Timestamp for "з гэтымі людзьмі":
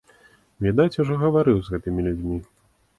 1.63-2.45